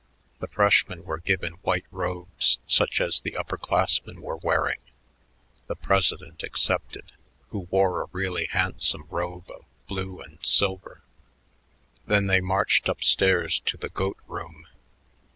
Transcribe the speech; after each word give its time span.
The 0.39 0.47
freshmen 0.47 1.03
were 1.03 1.19
given 1.19 1.53
white 1.61 1.85
robes 1.91 2.57
such 2.65 2.99
as 2.99 3.21
the 3.21 3.37
upper 3.37 3.55
classmen 3.55 4.19
were 4.19 4.37
wearing, 4.37 4.79
the 5.67 5.75
president 5.75 6.41
excepted, 6.43 7.11
who 7.49 7.67
wore 7.69 8.01
a 8.01 8.07
really 8.11 8.47
handsome 8.47 9.05
robe 9.11 9.47
of 9.51 9.63
blue 9.87 10.19
and 10.19 10.39
silver. 10.43 11.03
Then 12.07 12.25
they 12.25 12.41
marched 12.41 12.89
up 12.89 13.03
stairs 13.03 13.59
to 13.67 13.77
the 13.77 13.89
"goat 13.89 14.17
room." 14.25 14.65